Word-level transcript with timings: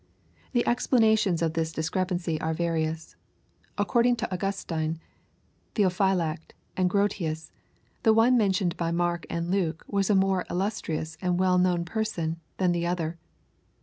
The 0.53 0.65
explanations 0.65 1.43
of 1.43 1.53
the 1.53 1.63
discrepancy 1.63 2.41
are 2.41 2.55
various. 2.55 3.15
According 3.77 4.15
to 4.15 4.33
Augustine, 4.33 4.99
TheophyJact, 5.75 6.53
and 6.75 6.89
Q 6.89 6.99
rotius, 7.01 7.51
the 8.01 8.11
one 8.11 8.35
mentioned 8.35 8.75
by 8.77 8.89
Mark 8.89 9.27
and 9.29 9.51
Luke 9.51 9.83
was 9.87 10.09
a 10.09 10.15
more 10.15 10.43
illustrious 10.49 11.19
and 11.21 11.37
well 11.37 11.59
known 11.59 11.85
person 11.85 12.39
than 12.57 12.71
the 12.71 12.87
other. 12.87 13.19